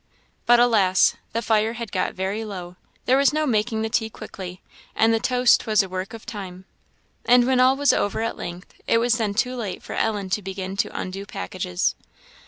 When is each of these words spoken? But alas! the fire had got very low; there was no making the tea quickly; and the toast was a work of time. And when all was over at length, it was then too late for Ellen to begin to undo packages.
But 0.47 0.59
alas! 0.59 1.15
the 1.31 1.43
fire 1.43 1.73
had 1.73 1.91
got 1.91 2.15
very 2.15 2.43
low; 2.43 2.75
there 3.05 3.17
was 3.17 3.31
no 3.31 3.45
making 3.45 3.83
the 3.83 3.87
tea 3.89 4.09
quickly; 4.09 4.59
and 4.95 5.13
the 5.13 5.19
toast 5.19 5.67
was 5.67 5.83
a 5.83 5.89
work 5.89 6.15
of 6.15 6.25
time. 6.25 6.65
And 7.25 7.45
when 7.45 7.59
all 7.59 7.75
was 7.75 7.93
over 7.93 8.21
at 8.21 8.35
length, 8.35 8.73
it 8.87 8.97
was 8.97 9.19
then 9.19 9.35
too 9.35 9.55
late 9.55 9.83
for 9.83 9.93
Ellen 9.93 10.31
to 10.31 10.41
begin 10.41 10.75
to 10.77 10.99
undo 10.99 11.27
packages. 11.27 11.93